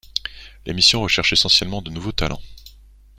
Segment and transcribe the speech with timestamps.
[0.65, 2.41] L'émission recherche essentiellement de nouveaux talents.